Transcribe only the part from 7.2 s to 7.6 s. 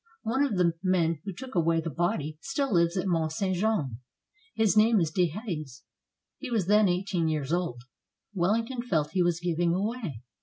years